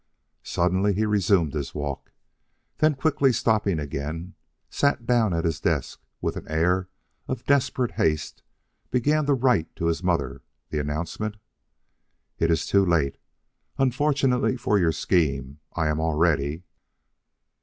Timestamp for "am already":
15.87-16.63